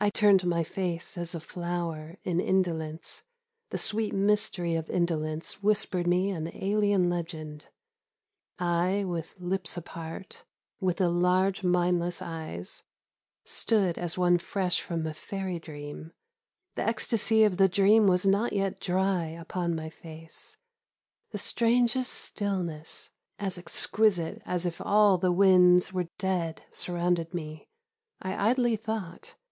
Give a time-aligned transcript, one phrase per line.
[0.00, 3.22] I turned my face as a flower, In indolence:
[3.70, 7.68] the sweet mystery of indolence Whispered me an alien legend
[8.58, 10.44] I, with lips apart,
[10.80, 12.82] With the large mindless eyes,
[13.44, 16.10] stood As one fresh from a fairy dream:
[16.74, 20.56] The ecstacy of the dream was not yet dry On my face.
[21.30, 23.10] The strangest stillness.
[23.38, 27.68] As exquisite as if all the winds Were dead, surrounded me;
[28.20, 29.36] I idly thought.